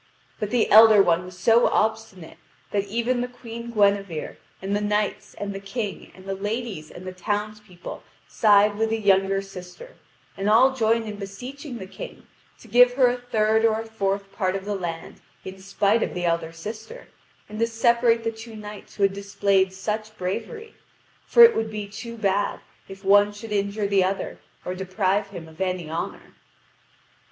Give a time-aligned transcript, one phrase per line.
[0.39, 2.39] But the elder one was so obstinate
[2.71, 7.05] that even the Queen Guinevere and the knights and the King and the ladies and
[7.05, 9.97] the townspeople side with the younger sister,
[10.35, 12.25] and all join in beseeching the King
[12.61, 16.15] to give her a third or a fourth part of the land in spite of
[16.15, 17.09] the elder sister,
[17.47, 20.73] and to separate the two knights who had displayed such bravery,
[21.27, 25.47] for it would be too bad if one should injure the other or deprive him
[25.47, 26.33] of any honour.